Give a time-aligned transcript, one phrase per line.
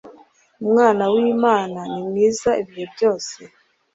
[0.63, 3.35] Umwana w’Imana ni mwiza ibihe byose